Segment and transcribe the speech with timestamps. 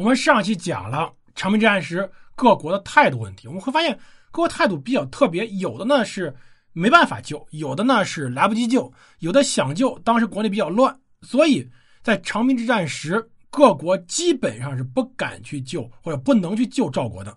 [0.00, 3.92] 我们上期讲了长平之战时各国的态度问题，我们会发现
[4.30, 6.34] 各国态度比较特别，有的呢是
[6.72, 11.68] 没办法救，有的呢是来不及救，有的想救，当时国内比较乱，所以
[12.02, 17.36] 在长平之战时，各国基本上是不敢去救或者不能去救赵国的。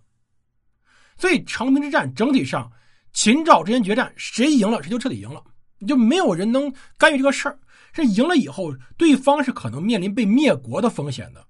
[1.17, 2.71] 所以长平之战整体上，
[3.11, 5.43] 秦赵之间决战，谁赢了谁就彻底赢了，
[5.85, 7.59] 就没有人能干预这个事儿。
[7.91, 11.45] 这赢了以后，对方是可能面临被灭国的风险的。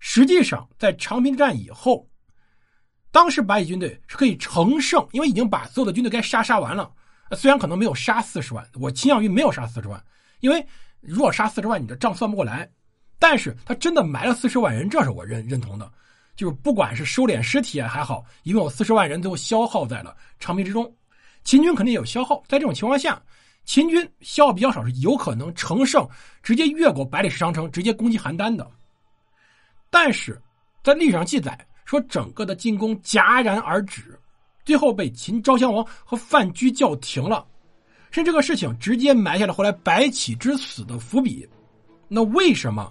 [0.00, 2.08] 实际上，在长平之战以后，
[3.12, 6.90] 当时白起军队是可以乘胜，因为已经把所有的军队该杀杀完了。
[7.36, 10.02] 虽然可能没有杀四十万，我倾向于没有杀四十万，
[10.40, 10.66] 因为
[11.00, 12.68] 如果杀四十万，你的账算不过来。
[13.18, 15.92] 但是他真的埋了四十万人，这是我认认同的。
[16.34, 20.90] 就是不管是收敛尸体啊还好，一共有四十万人最后消耗在了长平之中。
[21.44, 23.22] 秦军肯定有消耗，在这种情况下，
[23.66, 26.08] 秦军消耗比较少，是有可能乘胜
[26.42, 28.68] 直接越过百里石长城，直接攻击邯郸的。
[29.90, 30.40] 但是，
[30.82, 34.18] 在历史上记载说，整个的进攻戛然而止，
[34.64, 37.44] 最后被秦昭襄王和范雎叫停了，
[38.10, 41.48] 是这个事情直接埋下了后来白起之死的伏笔。
[42.08, 42.90] 那为什么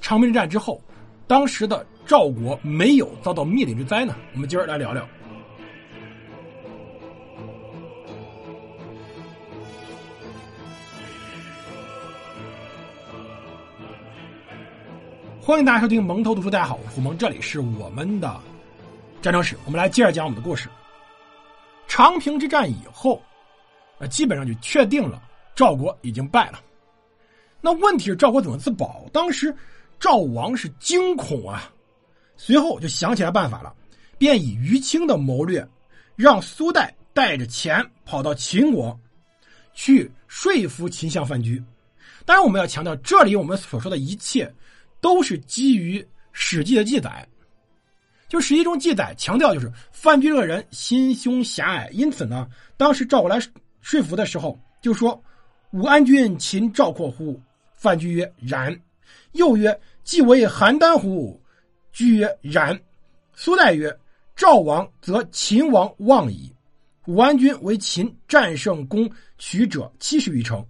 [0.00, 0.80] 长平之战之后，
[1.26, 4.14] 当时的赵国没有遭到灭顶之灾呢？
[4.34, 5.08] 我们今儿来聊聊。
[15.46, 18.40] 欢迎大家收听蒙头读书，大家好，我是胡蒙，这里是我们的
[19.20, 20.70] 战争史，我们来接着讲我们的故事。
[21.86, 23.22] 长平之战以后，
[23.98, 25.22] 呃，基本上就确定了
[25.54, 26.62] 赵国已经败了。
[27.60, 29.04] 那问题是赵国怎么自保？
[29.12, 29.54] 当时
[30.00, 31.70] 赵王是惊恐啊，
[32.38, 33.70] 随后就想起来办法了，
[34.16, 35.62] 便以于青的谋略，
[36.16, 38.98] 让苏代带着钱跑到秦国，
[39.74, 41.62] 去说服秦相范雎。
[42.24, 44.50] 当然，我们要强调，这里我们所说的一切。
[45.04, 46.00] 都是基于
[46.32, 47.28] 《史记》的记载，
[48.26, 52.48] 就《史记》中记载强调，就是范雎这个人心胸狭隘，因此呢，
[52.78, 53.38] 当时赵国来
[53.82, 55.22] 说服的时候，就说
[55.72, 57.38] ：“武安君秦赵括乎？”
[57.76, 58.74] 范雎曰：“然。”
[59.32, 61.38] 又曰：“既为邯郸乎？”
[61.92, 62.80] 居曰：“然。”
[63.36, 63.94] 苏代曰
[64.34, 66.50] ：“赵王则秦王望矣。
[67.08, 69.06] 武安君为秦战胜攻
[69.36, 70.66] 取者七十余城，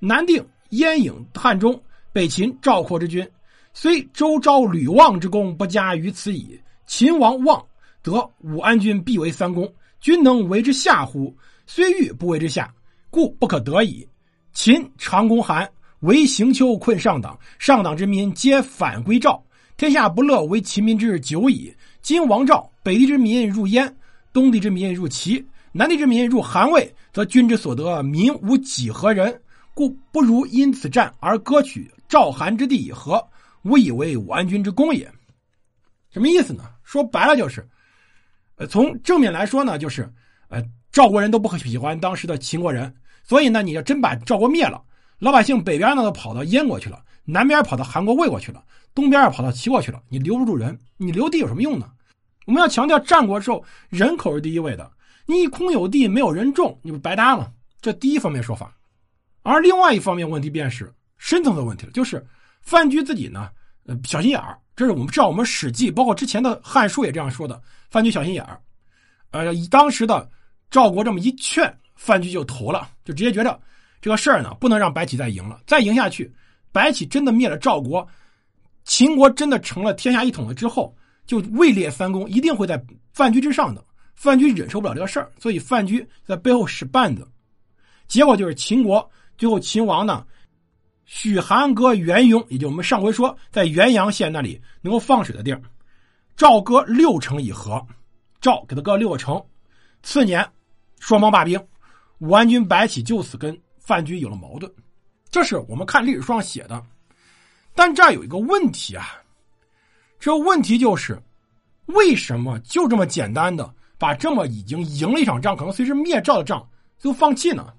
[0.00, 1.80] 南定、燕郢、汉中，
[2.12, 3.24] 北秦赵括之军。”
[3.72, 6.60] 虽周昭、吕望之功不加于此矣。
[6.86, 7.64] 秦王望，
[8.02, 11.34] 则武安君必为三公，君能为之下乎？
[11.66, 12.72] 虽欲不为之下，
[13.10, 14.06] 故不可得矣。
[14.52, 15.70] 秦长攻韩，
[16.00, 19.40] 为行丘困上党，上党之民皆反归赵，
[19.76, 21.72] 天下不乐为秦民之久矣。
[22.02, 23.96] 今王赵，北地之民入燕，
[24.32, 29.40] 东地之民入齐，南地之民入韩魏，则君之所得民无几何人？
[29.72, 33.24] 故不如因此战而割取赵韩之地以和。
[33.62, 35.10] 吾以为武安君之功也，
[36.10, 36.64] 什么意思呢？
[36.82, 37.68] 说白了就是，
[38.56, 40.10] 呃，从正面来说呢，就是，
[40.48, 44.82] 呃，赵国人都不喜欢当时的秦国人，所以呢，你要真把赵国灭了，
[45.18, 51.88] 老百姓北边呢都跑到燕国去了，南边跑到韩国、魏国去了，东边跑到齐国去了，你留不住人，你留地有什么用呢？
[52.46, 54.90] 我们要强调战国时候人口是第一位的，
[55.26, 57.52] 你空有地没有人种，你不白搭吗？
[57.80, 58.74] 这第一方面说法，
[59.42, 62.26] 而另外一方面问题便是深层的问题了，就是。
[62.60, 63.50] 范雎自己呢，
[63.86, 67.60] 呃，小心眼儿，这是我们知道，我们《史记》包括之前的《汉书》也这样说的。
[67.90, 68.60] 范雎小心眼儿，
[69.32, 70.30] 呃，当时的
[70.70, 73.60] 赵国这么一劝，范雎就投了，就直接觉得
[74.00, 76.32] 这个事儿呢，不能让白起再赢了，再赢下去，
[76.70, 78.06] 白起真的灭了赵国，
[78.84, 80.96] 秦国真的成了天下一统了之后，
[81.26, 82.80] 就位列三公，一定会在
[83.12, 83.84] 范雎之上的。
[84.14, 87.26] 范雎忍受不了这个事儿，所以范雎在背后使绊子，
[88.06, 90.24] 结果就是秦国最后秦王呢。
[91.12, 95.60] 许韩割元雍，也就我们上回说在元阳县那里能够放水的地儿，
[96.36, 97.84] 赵割六城以和，
[98.40, 99.44] 赵给他割六个城。
[100.04, 100.48] 次年，
[101.00, 101.60] 双方罢兵，
[102.18, 104.72] 武安君白起就此跟范雎有了矛盾。
[105.30, 106.80] 这是我们看历史书上写的，
[107.74, 109.20] 但这儿有一个问题啊，
[110.20, 111.20] 这问题就是，
[111.86, 113.68] 为什么就这么简单的
[113.98, 116.64] 把这么已经赢了一场仗，可能随时灭赵的仗，
[117.00, 117.74] 就放弃呢？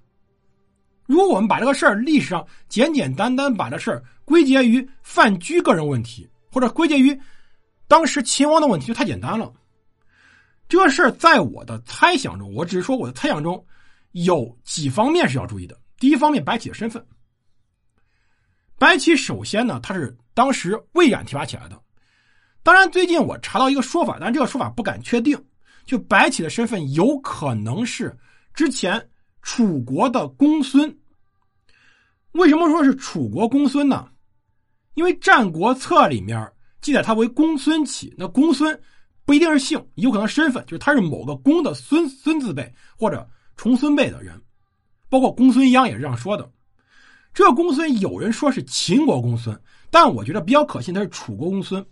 [1.12, 7.20] 如果我们把这个事儿历史上简简单单把这事儿归结于范雎个人问题，或者归结于
[7.86, 9.52] 当时秦王的问题，就太简单了。
[10.70, 13.62] 这个事儿在我的猜想中，我只是说我的猜想中
[14.14, 15.78] 有几方面是要注意的。
[16.00, 17.06] 第一方面，白起的身份。
[18.80, 21.78] 白起首先呢，他是当时魏冉提拔起来的。
[22.64, 25.38] 当然，最近我查到一个说法，但这个说法不敢确定，
[25.84, 28.18] 就白起的身份有可能是
[28.54, 29.10] 之前
[29.42, 30.98] 楚国的公孙。
[32.34, 34.08] 为什么说是楚国公孙呢？
[34.94, 36.52] 因为《战国策》里面
[36.82, 38.14] 记载他为公孙启。
[38.18, 38.78] 那公孙
[39.26, 44.42] 不一定是姓，有可能身份就是他是某个公的孙孙字辈或者重孙辈的人，
[45.10, 46.50] 包括公孙鞅也是这样说的。
[47.34, 49.58] 这个公孙有人说是秦国公孙，
[49.90, 51.86] 但我觉得比较可信，他是楚国公孙。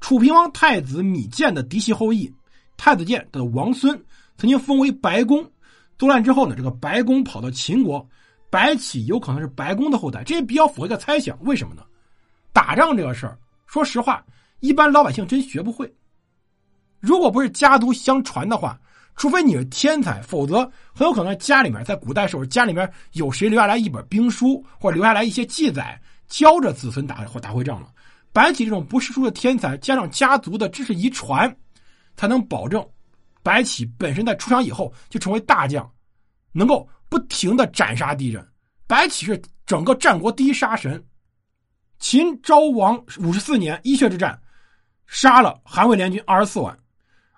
[0.00, 2.32] 楚平王太子芈建的嫡系后裔，
[2.76, 4.00] 太子建的王孙
[4.36, 5.48] 曾经封为白公。
[5.98, 8.08] 作乱之后呢，这个白公跑到秦国，
[8.52, 11.34] 白起有可能是白公的后代，这也比较符合一个猜想。
[11.40, 11.82] 为什么呢？
[12.52, 14.22] 打仗这个事儿，说实话，
[14.60, 15.90] 一般老百姓真学不会。
[17.00, 18.78] 如果不是家族相传的话，
[19.16, 27.88] 除非你是天才，否则很有可能家里面在古代时候家里面有谁留下来一本兵书，或者留下来一些记载，教着子孙打或打会仗了。
[28.34, 31.56] 白起这种不世出的天才，加上家族的知识遗传，
[32.16, 32.86] 才能保证
[33.42, 35.90] 白起本身在出场以后就成为大将，
[36.52, 38.42] 能够不停的斩杀敌人。
[38.86, 41.04] 白起是整个战国第一杀神。
[41.98, 44.40] 秦昭王五十四年伊阙之战，
[45.06, 46.74] 杀了韩魏联军二十四万；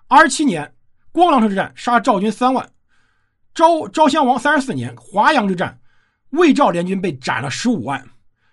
[0.07, 0.73] 二十七年
[1.11, 2.65] 光狼城之战杀赵军三万；
[3.53, 5.77] 昭昭襄王三十四年华阳之战，
[6.29, 7.99] 魏赵联军被斩了十五万；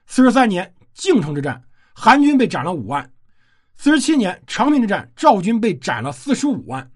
[0.08, 1.62] 四十三年靖城之战。
[1.94, 3.08] 韩军被斩了五万，
[3.76, 6.90] 四十七年长平之战，赵军被斩了四十五万，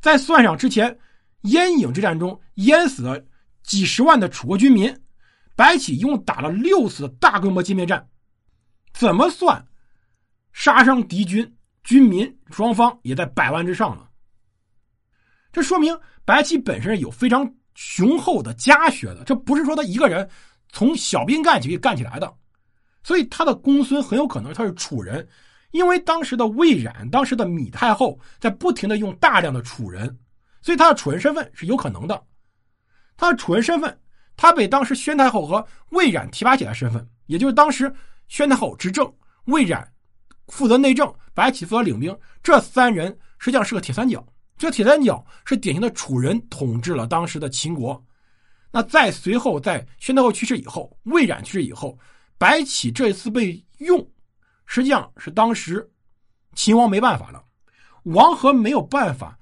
[0.00, 0.98] 再算上之前
[1.42, 3.22] 燕郢之战中淹死了
[3.66, 4.96] 几十万的楚国军民，
[5.56, 8.08] 白起一共打了六次大规模歼灭战，
[8.94, 9.66] 怎么算，
[10.52, 14.08] 杀伤敌军军民双方也在百万之上了。
[15.52, 20.28] 这说明白起本身有非常雄厚的家学的，这不是说他一个人
[20.70, 22.32] 从小兵干起干起来的。
[23.02, 25.26] 所以他的公孙很有可能他是楚人，
[25.72, 30.18] 因为当时的魏冉、当时的芈太后在不停的用大量的楚人，
[30.62, 32.22] 所以他的楚人身份是有可能的。
[33.16, 33.98] 他的楚人身份，
[34.36, 37.92] 他被当时宣太后和魏冉提拔起来身份，也就是当时
[38.28, 39.10] 宣太后执政，
[39.46, 39.86] 魏冉
[40.48, 44.24] 负责内政，白起负责领兵，这三人实际上是个铁三角。
[44.58, 48.02] 这铁三角是典型的楚人统治了当时的秦国。
[48.70, 51.98] 那在随后在宣太后去世以后，魏冉去世以后。
[52.38, 54.06] 白起这一次被用，
[54.66, 55.90] 实际上是当时
[56.54, 57.42] 秦王没办法了，
[58.02, 59.38] 王和没有办法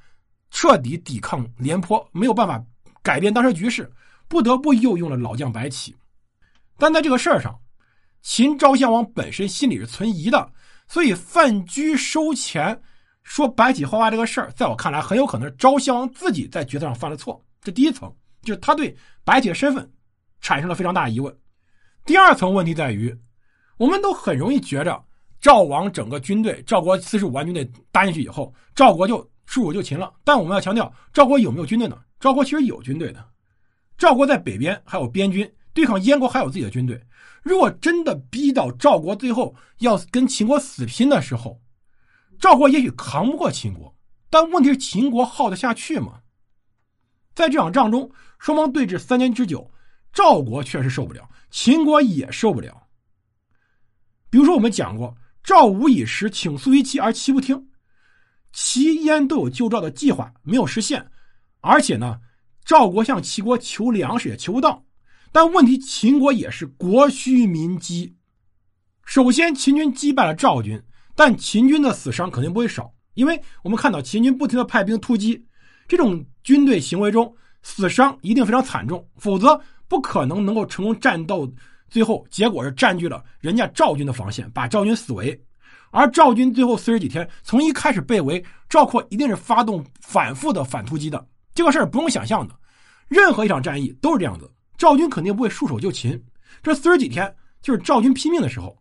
[0.52, 2.64] 彻底抵抗廉颇，没有办法
[3.04, 3.92] 改变当时局势，
[4.26, 5.94] 不得不又用了老将白起。
[6.78, 7.60] 但在这个事儿上，
[8.22, 10.50] 秦昭襄王本身心里是存疑的，
[10.88, 12.80] 所以范雎收钱
[13.22, 17.40] 说白起坏话这个事儿，在我看来很有可能是昭襄王自己在决策上犯了错。
[17.60, 18.12] 这第一层
[18.42, 19.88] 就是他对白起的身份
[20.40, 21.34] 产生了非常大的疑问。
[22.06, 23.14] 第二层问题在于，
[23.76, 25.04] 我们都很容易觉着
[25.40, 30.12] 赵王整个军队，赵国四十五万军队搭进去以后，赵国就束手就擒了。
[30.24, 31.98] 但我们要强调，赵国有没有军队呢？
[32.18, 33.24] 赵国其实有军队的，
[33.98, 37.00] 赵国在北边还有边军，对抗燕国还有自己的军队。
[37.42, 41.60] 如果真的逼到赵国最后要跟秦国死拼的时候，
[42.38, 43.94] 赵国也许扛不过秦国，
[44.30, 46.20] 但问题是秦国耗得下去吗？
[47.34, 49.70] 在这场仗中，双方对峙三年之久。
[50.12, 52.86] 赵国确实受不了，秦国也受不了。
[54.30, 57.68] 比如说，我们讲过，赵武以时请诉于齐，而齐不听，
[58.52, 61.10] 齐燕都有救赵的计划，没有实现。
[61.64, 62.20] 而且呢，
[62.64, 64.84] 赵国向齐国求粮食也求不到。
[65.32, 68.14] 但问题，秦国也是国需民饥。
[69.04, 70.80] 首先，秦军击败了赵军，
[71.16, 75.44] 但秦军的死伤肯定不会少，因为我们看到秦军不停的派兵突击，
[75.88, 79.60] 这种军队行为中死伤一定非常惨重，否则。
[79.86, 81.46] 不可能能够成功战斗，
[81.90, 85.38] 最后结果是占据了人家赵军的防线，把赵军死围。
[85.90, 91.24] 而赵军最后四十几天，从一开始被围，赵括一定是发动反复的反突击的。
[91.54, 92.54] 这个事儿不用想象的，
[93.08, 96.20] 任何一场战役都是这样子，赵军肯定不会束手就擒。
[96.62, 97.32] 这四十几天
[97.62, 98.76] 就是赵军拼命的时候，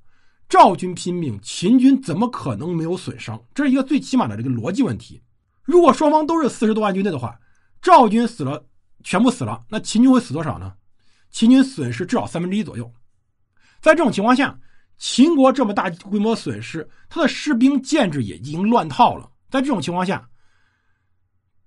[0.49, 3.39] 赵军拼命，秦军怎么可能没有损伤？
[3.53, 5.21] 这是一个最起码的这个逻辑问题。
[5.63, 7.39] 如果双方都是四十多万军队的话，
[7.81, 8.63] 赵军死了，
[9.03, 10.73] 全部死了，那秦军会死多少呢？
[11.31, 12.91] 秦军损失至少三分之一左右，
[13.81, 14.57] 在这种情况下，
[14.97, 19.29] 秦国这么大规模损失，他的士兵建制也已经乱套了。
[19.49, 20.27] 在这种情况下，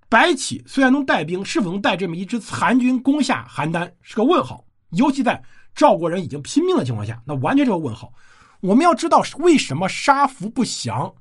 [0.08, 4.64] 白起虽然能带兵，是否能带这么一支残军攻下邯郸是个问号。
[4.90, 5.42] 尤其在
[5.74, 8.12] 赵国人已经拼命的情况下，那完全是个问号。
[8.60, 11.12] 我们要知道为什么杀俘不降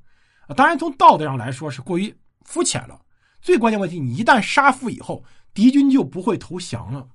[0.46, 0.54] 啊？
[0.54, 2.98] 当然，从道德上来说是过于肤浅了。
[3.42, 7.06] 最关键问题，你一旦杀俘以后，敌军就不会投降了。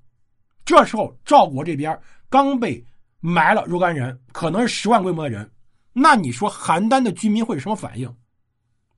[0.63, 1.97] 这时候，赵国这边
[2.29, 2.85] 刚被
[3.19, 5.49] 埋了若干人，可能是十万规模的人。
[5.93, 8.13] 那你说邯郸的居民会是什么反应？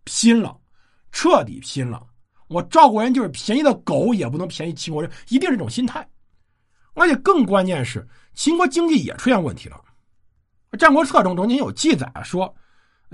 [0.04, 0.60] 拼了，
[1.12, 2.06] 彻底拼了！
[2.54, 6.08] 我赵国人就是便宜的狗，也不能便宜秦国人，一定是这种心态。
[6.94, 9.82] 而且更关键是，秦国经济也出现问题了。
[10.78, 12.54] 《战国策》中曾经有记载说，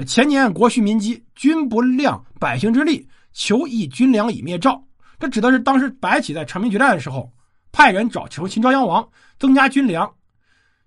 [0.05, 4.83] 前年国蓄民饥，君不量百姓之力，求益军粮以灭赵。
[5.17, 7.31] 这指的是当时白起在长平决战的时候，
[7.71, 10.09] 派人找求秦昭襄王增加军粮，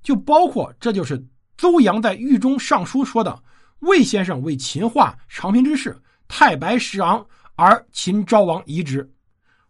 [0.03, 1.23] 就包括这就是
[1.57, 3.43] 邹阳在狱中上书说的
[3.81, 9.09] ：“魏先生为秦化长平之事，太白石昂，而秦昭王疑之。”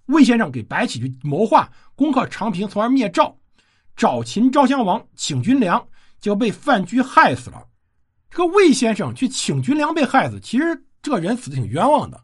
[0.07, 3.35] 魏先生给白起去谋划攻克长平，从而灭赵，
[3.97, 5.83] 找秦昭襄王请军粮，
[6.21, 7.65] 就被范雎害死了。
[8.29, 12.21] 这个魏先生去请军粮被害死，其实这个人死的挺冤枉的。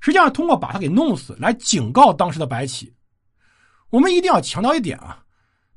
[0.00, 2.92] 实际上，通过把他给弄死来警告当时的白起。
[3.88, 5.22] 我们一定要强调一点啊，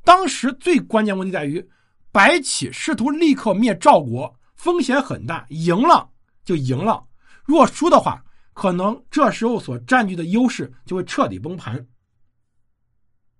[0.04, 1.64] 当时最关键问题在于，
[2.12, 6.10] 白起试图立刻灭赵国，风险很大，赢了
[6.44, 7.06] 就赢了，
[7.46, 8.25] 如果输的话，
[8.56, 11.86] 可能这时候所占据的优势就会彻底崩盘。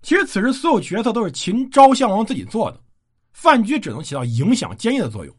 [0.02, 2.80] 其实此时所有决策都是秦昭襄王自己做的，
[3.32, 5.34] 范雎只能起到影响坚毅的作用。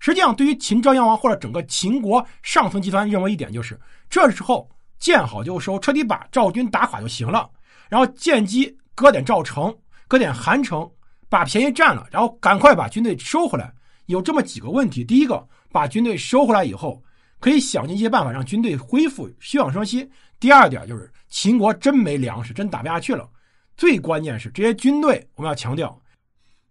[0.00, 3.78] 实际上，对于秦昭襄王或者整个秦国上层集团认为一点就是，
[4.10, 7.48] 这时候见好就收，彻底把赵军打垮就行了，
[7.88, 9.72] 然后见机割点赵城，
[10.08, 10.90] 割点韩城，
[11.28, 13.72] 把便宜占了，然后赶快把军队收回来。
[14.06, 17.00] 有这么几个问题：第一个，把军队收回来以后，
[17.42, 20.02] 可以想尽一些办法让军队恢复休养生息；
[20.40, 23.28] 第二点就是秦国真没粮食，真打不下去了。
[23.76, 26.00] 最关键是这些军队，我们要强调，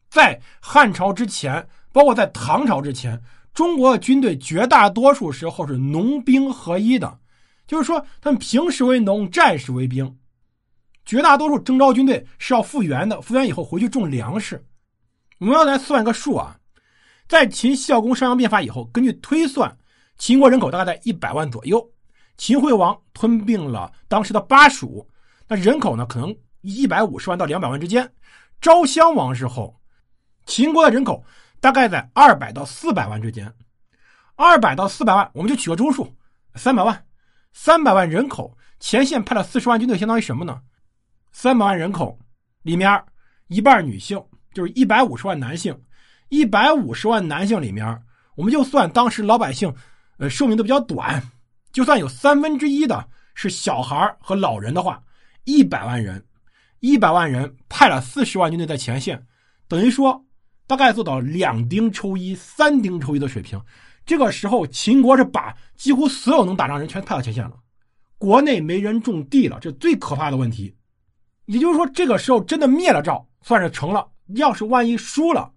[0.10, 1.68] 在汉朝之前。
[1.94, 3.22] 包括在唐朝之前，
[3.54, 7.20] 中国的军队绝大多数时候是农兵合一的，
[7.68, 10.18] 就是说他们平时为农，战时为兵。
[11.06, 14.63] 绝大多数征召军队是要复员的，复员以后回去种粮食。
[15.40, 16.58] 我们要来算一个数啊，
[17.28, 19.78] 在秦孝公商鞅变法以后，根据推算，
[20.22, 21.84] 秦国人口大概在一百万左右。
[22.38, 25.10] 秦惠王吞并了当时的巴蜀，
[25.48, 28.08] 那人口呢可能一百五十万到两百万之间。
[28.62, 29.75] 昭襄王时候，
[30.46, 31.25] 秦国的人口。
[31.60, 33.54] 大概在二百到四百万之间，
[34.36, 36.12] 二百到四百万，我们就取个中数，
[36.56, 37.06] 三百万，
[37.54, 40.60] 三百万人口，前线派了四十万军队，相当于什么呢？
[41.32, 42.18] 三百万人口
[42.63, 43.04] 里面
[43.46, 44.20] 一半女性，
[44.56, 45.80] 就是一百五十万男性，
[46.30, 49.72] 一百五十万男性里面，我们就算当时老百姓，
[50.22, 51.22] 呃，寿命都比较短，
[51.74, 55.01] 就算有三分之一的是小孩和老人的话，
[55.46, 56.24] 一百万人，
[56.80, 59.25] 一百万人派了四十万军队在前线，
[59.68, 60.24] 等于说。
[60.68, 63.62] 大概做到两丁抽一、三丁抽一的水平。
[64.06, 67.51] 这个时候，秦国是把几乎所有能打仗人全派到前线了，
[68.18, 70.74] 国内没人种地了，这最可怕的问题。
[71.44, 74.08] 也就是说，这个时候真的灭了赵，算是成了。
[74.36, 75.51] 要是万一输了，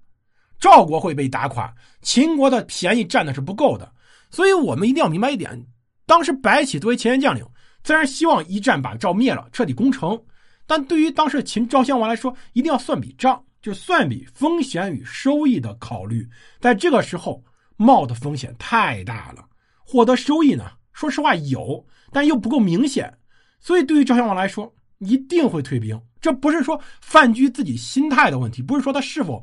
[0.59, 3.93] 赵国会被打垮，秦国的便宜占的是不够的。
[4.35, 5.65] 所以我们一定要明白一点：
[6.07, 7.47] 当时白起作为前线将领，
[7.85, 10.21] 虽然希望一战把赵灭了，彻底攻城，
[10.67, 13.43] 但对于当时秦昭襄王来说，一定要算笔账。
[13.63, 16.29] 就算笔风险与收益的考虑，
[16.61, 17.43] 在这个时候
[17.77, 19.43] 冒的风险太大了，
[19.87, 20.71] 获得收益呢？
[20.93, 23.17] 说实话有，但又不够明显，
[23.61, 25.99] 所以对于赵襄王来说，一定会退兵。
[26.21, 29.43] 这不是说范雎自己心态的问题，不是说他是否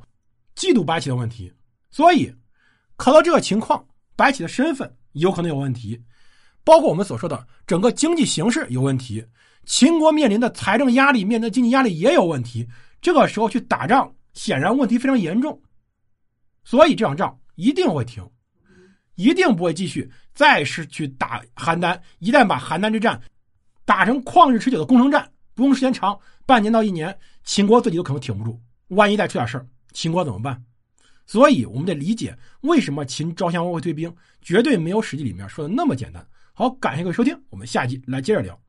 [0.55, 1.51] 嫉妒白起的问题。
[1.89, 2.31] 所以，
[2.95, 3.83] 考到这个情况，
[4.15, 6.01] 白起的身份有可能有问题，
[6.63, 9.25] 包括我们所说的整个经济形势有问题，
[9.65, 12.68] 秦国面临的财政压力、面临的经济压力也有问题。
[13.01, 15.60] 这个时候去打仗，显然问题非常严重，
[16.63, 18.24] 所以这场仗一定会停，
[19.15, 22.00] 一定不会继续再是去打邯郸。
[22.20, 23.20] 一旦把邯郸之战
[23.86, 28.62] 打成旷日持久的攻城战，不用时间长，半年到一年，秦国自己都可能挺不住。
[28.89, 30.63] 万一再出点事儿，秦国怎么办？
[31.31, 36.27] 所以我们得理解为什么秦昭襄王会退兵，绝对没有《史记》里面说的那么简单。
[36.51, 38.59] 好，感谢各位收听，我们下集来接着聊。